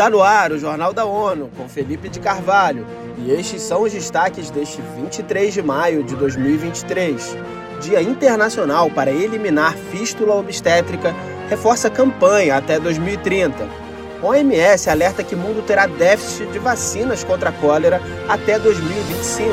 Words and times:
Está 0.00 0.08
no 0.08 0.22
ar 0.22 0.50
o 0.50 0.58
Jornal 0.58 0.94
da 0.94 1.04
ONU 1.04 1.50
com 1.58 1.68
Felipe 1.68 2.08
de 2.08 2.20
Carvalho 2.20 2.86
e 3.18 3.32
estes 3.32 3.60
são 3.60 3.82
os 3.82 3.92
destaques 3.92 4.48
deste 4.48 4.80
23 4.96 5.52
de 5.52 5.60
maio 5.60 6.02
de 6.02 6.16
2023. 6.16 7.36
Dia 7.82 8.00
Internacional 8.00 8.90
para 8.90 9.10
Eliminar 9.10 9.76
Fístula 9.76 10.36
Obstétrica 10.36 11.14
reforça 11.50 11.90
campanha 11.90 12.56
até 12.56 12.80
2030. 12.80 13.68
OMS 14.22 14.88
alerta 14.88 15.22
que 15.22 15.34
o 15.34 15.38
mundo 15.38 15.62
terá 15.66 15.86
déficit 15.86 16.50
de 16.50 16.58
vacinas 16.58 17.22
contra 17.22 17.50
a 17.50 17.52
cólera 17.52 18.00
até 18.26 18.58
2025. 18.58 19.50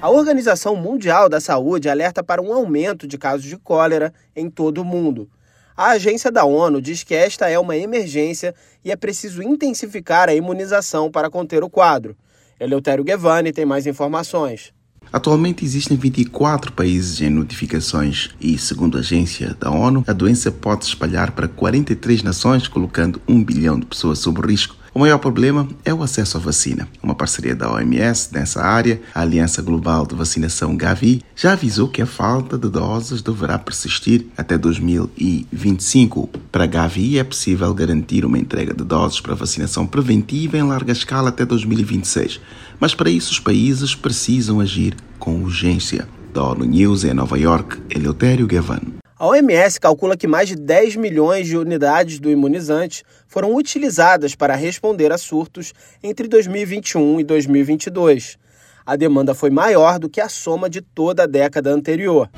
A 0.00 0.08
Organização 0.08 0.76
Mundial 0.76 1.28
da 1.28 1.42
Saúde 1.42 1.90
alerta 1.90 2.24
para 2.24 2.40
um 2.40 2.54
aumento 2.54 3.06
de 3.06 3.18
casos 3.18 3.44
de 3.44 3.58
cólera 3.58 4.14
em 4.34 4.48
todo 4.48 4.78
o 4.78 4.84
mundo. 4.84 5.28
A 5.76 5.90
agência 5.90 6.30
da 6.30 6.44
ONU 6.44 6.80
diz 6.80 7.02
que 7.02 7.14
esta 7.14 7.48
é 7.48 7.58
uma 7.58 7.76
emergência 7.76 8.54
e 8.84 8.92
é 8.92 8.96
preciso 8.96 9.42
intensificar 9.42 10.28
a 10.28 10.34
imunização 10.34 11.10
para 11.10 11.28
conter 11.28 11.64
o 11.64 11.70
quadro. 11.70 12.16
Eleutério 12.60 13.02
Guevani 13.02 13.52
tem 13.52 13.66
mais 13.66 13.84
informações. 13.84 14.72
Atualmente 15.12 15.64
existem 15.64 15.96
24 15.96 16.72
países 16.72 17.20
em 17.20 17.28
notificações 17.28 18.30
e, 18.40 18.56
segundo 18.56 18.96
a 18.96 19.00
agência 19.00 19.54
da 19.54 19.68
ONU, 19.68 20.04
a 20.06 20.12
doença 20.12 20.52
pode 20.52 20.84
se 20.84 20.90
espalhar 20.90 21.32
para 21.32 21.48
43 21.48 22.22
nações, 22.22 22.68
colocando 22.68 23.20
um 23.26 23.42
bilhão 23.42 23.78
de 23.78 23.86
pessoas 23.86 24.20
sob 24.20 24.40
risco. 24.46 24.76
O 24.94 25.00
maior 25.00 25.18
problema 25.18 25.66
é 25.84 25.92
o 25.92 26.04
acesso 26.04 26.36
à 26.36 26.40
vacina. 26.40 26.88
Uma 27.02 27.16
parceria 27.16 27.56
da 27.56 27.68
OMS 27.68 28.28
nessa 28.32 28.62
área, 28.62 29.02
a 29.12 29.22
Aliança 29.22 29.60
Global 29.60 30.06
de 30.06 30.14
Vacinação 30.14 30.76
Gavi, 30.76 31.20
já 31.34 31.54
avisou 31.54 31.88
que 31.88 32.00
a 32.00 32.06
falta 32.06 32.56
de 32.56 32.68
doses 32.68 33.20
deverá 33.20 33.58
persistir 33.58 34.26
até 34.36 34.56
2025. 34.56 36.30
Para 36.52 36.62
a 36.62 36.68
Gavi, 36.68 37.18
é 37.18 37.24
possível 37.24 37.74
garantir 37.74 38.24
uma 38.24 38.38
entrega 38.38 38.72
de 38.72 38.84
doses 38.84 39.18
para 39.18 39.34
vacinação 39.34 39.84
preventiva 39.84 40.56
em 40.56 40.62
larga 40.62 40.92
escala 40.92 41.30
até 41.30 41.44
2026. 41.44 42.40
Mas 42.78 42.94
para 42.94 43.10
isso, 43.10 43.32
os 43.32 43.40
países 43.40 43.96
precisam 43.96 44.60
agir 44.60 44.94
com 45.18 45.42
urgência. 45.42 46.06
Da 46.32 46.44
ONU 46.44 46.64
News 46.64 47.02
em 47.02 47.14
Nova 47.14 47.36
York, 47.36 47.82
Eleutério 47.90 48.46
Gavan. 48.46 49.03
A 49.24 49.26
OMS 49.26 49.80
calcula 49.80 50.18
que 50.18 50.26
mais 50.26 50.48
de 50.48 50.54
10 50.54 50.96
milhões 50.96 51.46
de 51.46 51.56
unidades 51.56 52.18
do 52.18 52.28
imunizante 52.28 53.02
foram 53.26 53.54
utilizadas 53.54 54.34
para 54.34 54.54
responder 54.54 55.10
a 55.12 55.16
surtos 55.16 55.72
entre 56.02 56.28
2021 56.28 57.20
e 57.20 57.24
2022. 57.24 58.36
A 58.84 58.96
demanda 58.96 59.34
foi 59.34 59.48
maior 59.48 59.98
do 59.98 60.10
que 60.10 60.20
a 60.20 60.28
soma 60.28 60.68
de 60.68 60.82
toda 60.82 61.22
a 61.22 61.26
década 61.26 61.70
anterior. 61.70 62.28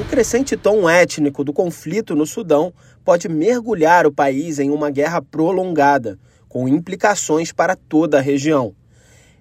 O 0.00 0.04
crescente 0.10 0.56
tom 0.56 0.90
étnico 0.90 1.44
do 1.44 1.52
conflito 1.52 2.16
no 2.16 2.26
Sudão 2.26 2.72
pode 3.04 3.28
mergulhar 3.28 4.04
o 4.04 4.10
país 4.10 4.58
em 4.58 4.68
uma 4.68 4.90
guerra 4.90 5.22
prolongada, 5.22 6.18
com 6.48 6.66
implicações 6.66 7.52
para 7.52 7.76
toda 7.76 8.18
a 8.18 8.20
região. 8.20 8.74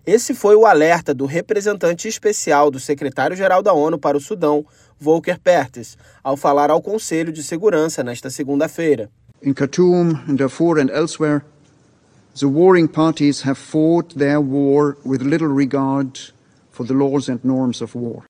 Esse 0.05 0.33
foi 0.33 0.53
o 0.53 0.65
alerta 0.65 1.13
do 1.13 1.25
representante 1.25 2.09
especial 2.09 2.69
do 2.69 2.77
secretário-geral 2.77 3.63
da 3.63 3.71
ONU 3.71 3.97
para 3.97 4.17
o 4.17 4.19
Sudão, 4.19 4.65
Volker 4.99 5.39
Perthes, 5.39 5.97
ao 6.21 6.35
falar 6.35 6.69
ao 6.69 6.81
Conselho 6.81 7.31
de 7.31 7.41
Segurança 7.41 8.03
nesta 8.03 8.29
segunda-feira. 8.29 9.09
In 9.41 9.53
Khartoum, 9.53 10.19
in 10.27 10.35
Darfur 10.35 10.77
and 10.77 10.89
elsewhere, 10.89 11.41
the 12.37 12.47
warring 12.47 12.87
parties 12.87 13.45
have 13.45 13.57
fought 13.57 14.13
their 14.17 14.41
war 14.41 14.97
with 15.05 15.21
little 15.21 15.47
regard 15.47 16.19
for 16.69 16.85
the 16.85 16.93
laws 16.93 17.29
and 17.29 17.39
norms 17.41 17.81
of 17.81 17.97
war. 17.97 18.25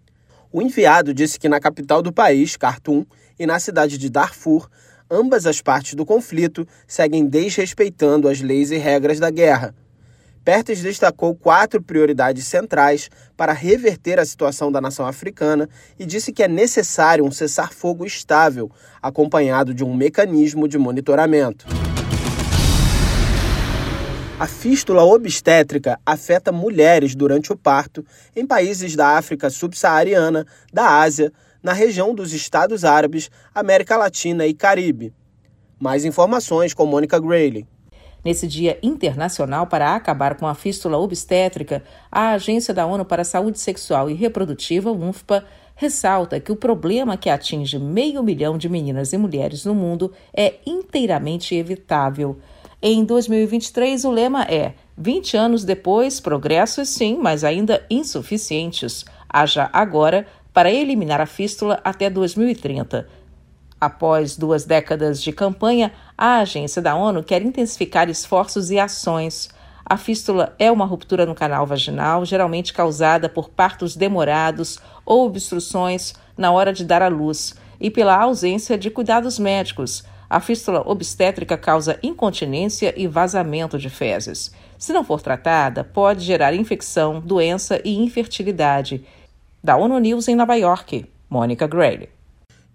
O 0.52 0.62
enviado 0.62 1.12
disse 1.12 1.40
que 1.40 1.50
na 1.50 1.60
capital 1.60 2.04
do 2.04 2.14
país, 2.14 2.56
Khartoum, 2.56 3.04
e 3.40 3.48
na 3.48 3.60
cidade 3.60 3.98
de 3.98 4.12
Darfur, 4.12 4.70
ambas 5.10 5.48
as 5.48 5.60
partes 5.60 5.96
do 5.96 6.06
conflito 6.06 6.68
seguem 6.86 7.26
desrespeitando 7.26 8.30
as 8.30 8.42
leis 8.42 8.70
e 8.70 8.78
regras 8.78 9.20
da 9.20 9.32
guerra 9.32 9.74
Pertes 10.44 10.82
destacou 10.82 11.34
quatro 11.34 11.82
prioridades 11.82 12.46
centrais 12.46 13.10
para 13.38 13.54
reverter 13.54 14.20
a 14.20 14.26
situação 14.26 14.70
da 14.70 14.82
nação 14.82 15.06
africana 15.08 15.70
e 15.98 16.06
disse 16.06 16.34
que 16.34 16.44
é 16.44 16.48
necessário 16.50 17.24
um 17.24 17.32
cessar-fogo 17.32 18.06
estável, 18.06 18.70
acompanhado 19.02 19.74
de 19.74 19.86
um 19.86 19.96
mecanismo 19.96 20.68
de 20.68 20.78
monitoramento. 20.78 21.66
A 24.38 24.48
fístula 24.48 25.06
obstétrica 25.06 25.98
afeta 26.06 26.52
mulheres 26.52 27.16
durante 27.16 27.54
o 27.54 27.58
parto 27.58 28.06
em 28.36 28.46
países 28.46 28.94
da 28.94 29.18
África 29.18 29.50
subsaariana, 29.50 30.46
da 30.74 31.00
Ásia, 31.00 31.32
na 31.62 31.72
região 31.72 32.14
dos 32.14 32.34
Estados 32.34 32.84
Árabes, 32.84 33.32
América 33.56 33.96
Latina 33.96 34.46
e 34.46 34.54
Caribe. 34.54 35.14
Mais 35.80 36.04
informações 36.04 36.74
com 36.74 36.86
Mônica 36.86 37.18
Grayley. 37.18 37.66
Nesse 38.24 38.48
Dia 38.48 38.80
Internacional 38.82 39.68
para 39.68 39.96
acabar 39.96 40.36
com 40.36 40.48
a 40.48 40.56
fístula 40.56 40.98
obstétrica, 40.98 41.84
a 42.12 42.30
Agência 42.30 42.74
da 42.74 42.86
ONU 42.86 43.04
para 43.04 43.24
a 43.24 43.26
Saúde 43.26 43.60
Sexual 43.60 44.10
e 44.10 44.14
Reprodutiva, 44.14 44.92
UNFPA, 44.92 45.46
ressalta 45.76 46.40
que 46.40 46.52
o 46.52 46.56
problema 46.56 47.18
que 47.18 47.30
atinge 47.30 47.78
meio 47.78 48.24
milhão 48.24 48.58
de 48.58 48.70
meninas 48.70 49.12
e 49.12 49.18
mulheres 49.18 49.66
no 49.66 49.76
mundo 49.76 50.14
é 50.34 50.56
inteiramente 50.66 51.56
evitável. 51.56 52.38
Em 52.82 53.04
2023, 53.04 54.06
o 54.06 54.12
lema 54.12 54.44
é 54.44 54.74
20 54.98 55.38
anos 55.38 55.64
depois, 55.64 56.20
progressos 56.20 56.90
sim, 56.90 57.18
mas 57.22 57.44
ainda 57.44 57.86
insuficientes. 57.90 59.04
Haja 59.28 59.70
agora 59.74 60.28
para 60.54 60.72
eliminar 60.72 61.20
a 61.20 61.26
fístula 61.26 61.82
até 61.84 62.10
2030. 62.10 63.08
Após 63.84 64.38
duas 64.38 64.64
décadas 64.64 65.22
de 65.22 65.34
campanha, 65.34 65.92
a 66.18 66.38
agência 66.38 66.82
da 66.82 66.96
ONU 66.96 67.22
quer 67.22 67.42
intensificar 67.42 68.10
esforços 68.10 68.72
e 68.72 68.80
ações. 68.80 69.50
A 69.86 69.98
fístula 69.98 70.56
é 70.58 70.72
uma 70.72 70.86
ruptura 70.86 71.26
no 71.26 71.36
canal 71.36 71.68
vaginal, 71.68 72.24
geralmente 72.24 72.72
causada 72.72 73.28
por 73.28 73.50
partos 73.50 73.98
demorados 73.98 74.80
ou 75.06 75.26
obstruções 75.26 76.14
na 76.38 76.50
hora 76.50 76.72
de 76.72 76.86
dar 76.86 77.02
à 77.02 77.10
luz 77.10 77.56
e 77.78 77.92
pela 77.92 78.16
ausência 78.16 78.78
de 78.78 78.90
cuidados 78.90 79.38
médicos. 79.38 80.06
A 80.30 80.40
fístula 80.40 80.82
obstétrica 80.86 81.58
causa 81.58 82.00
incontinência 82.02 82.94
e 82.96 83.06
vazamento 83.06 83.78
de 83.78 83.90
fezes. 83.90 84.54
Se 84.78 84.94
não 84.94 85.04
for 85.04 85.22
tratada, 85.22 85.84
pode 85.84 86.24
gerar 86.24 86.54
infecção, 86.54 87.20
doença 87.20 87.82
e 87.84 87.98
infertilidade. 87.98 89.04
Da 89.62 89.76
ONU 89.76 90.00
News 90.00 90.30
em 90.30 90.36
Nova 90.36 90.56
York, 90.56 91.06
Mônica 91.30 91.68
Gray. 91.68 92.08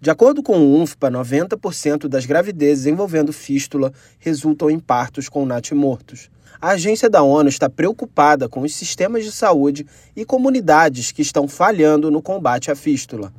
De 0.00 0.10
acordo 0.10 0.44
com 0.44 0.58
o 0.58 0.80
UNFPA, 0.80 1.10
90% 1.10 2.06
das 2.06 2.24
gravidezes 2.24 2.86
envolvendo 2.86 3.32
fístula 3.32 3.92
resultam 4.20 4.70
em 4.70 4.78
partos 4.78 5.28
com 5.28 5.44
natimortos. 5.44 6.30
A 6.60 6.70
agência 6.70 7.10
da 7.10 7.22
ONU 7.22 7.48
está 7.48 7.68
preocupada 7.68 8.48
com 8.48 8.60
os 8.60 8.74
sistemas 8.74 9.24
de 9.24 9.32
saúde 9.32 9.84
e 10.14 10.24
comunidades 10.24 11.10
que 11.10 11.22
estão 11.22 11.48
falhando 11.48 12.12
no 12.12 12.22
combate 12.22 12.70
à 12.70 12.76
fístula. 12.76 13.32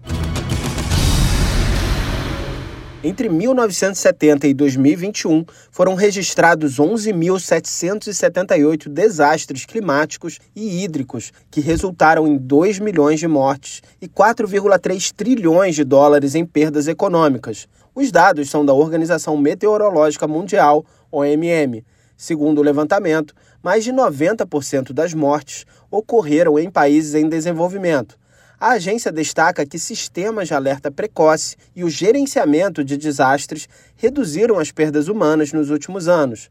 Entre 3.01 3.29
1970 3.29 4.45
e 4.45 4.53
2021, 4.53 5.45
foram 5.71 5.95
registrados 5.95 6.81
11.778 6.81 8.89
desastres 8.89 9.65
climáticos 9.65 10.37
e 10.53 10.83
hídricos, 10.83 11.31
que 11.49 11.61
resultaram 11.61 12.27
em 12.27 12.35
2 12.35 12.79
milhões 12.79 13.21
de 13.21 13.27
mortes 13.27 13.81
e 14.01 14.07
4,3 14.09 15.13
trilhões 15.15 15.75
de 15.75 15.85
dólares 15.85 16.35
em 16.35 16.45
perdas 16.45 16.89
econômicas. 16.89 17.69
Os 17.95 18.11
dados 18.11 18.49
são 18.49 18.65
da 18.65 18.73
Organização 18.73 19.37
Meteorológica 19.37 20.27
Mundial, 20.27 20.85
OMM. 21.09 21.85
Segundo 22.17 22.59
o 22.59 22.63
levantamento, 22.63 23.33
mais 23.63 23.85
de 23.85 23.93
90% 23.93 24.91
das 24.91 25.13
mortes 25.13 25.65
ocorreram 25.89 26.59
em 26.59 26.69
países 26.69 27.15
em 27.15 27.29
desenvolvimento 27.29 28.19
a 28.59 28.71
agência 28.71 29.11
destaca 29.11 29.65
que 29.65 29.79
sistemas 29.79 30.49
de 30.49 30.53
alerta 30.53 30.91
precoce 30.91 31.55
e 31.75 31.83
o 31.83 31.89
gerenciamento 31.89 32.83
de 32.83 32.97
desastres 32.97 33.69
reduziram 33.95 34.59
as 34.59 34.71
perdas 34.71 35.07
humanas 35.07 35.53
nos 35.53 35.69
últimos 35.69 36.07
anos. 36.07 36.49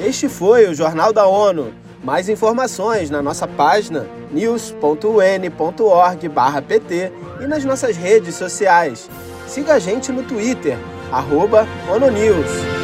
Este 0.00 0.28
foi 0.28 0.68
o 0.68 0.74
Jornal 0.74 1.12
da 1.12 1.26
ONU. 1.26 1.74
Mais 2.02 2.28
informações 2.28 3.10
na 3.10 3.20
nossa 3.20 3.48
página 3.48 4.06
news.un.org/pt 4.30 7.12
e 7.40 7.46
nas 7.46 7.64
nossas 7.64 7.96
redes 7.96 8.36
sociais. 8.36 9.10
Siga 9.48 9.74
a 9.74 9.80
gente 9.80 10.12
no 10.12 10.22
Twitter, 10.22 10.78
ONUNews. 11.92 12.75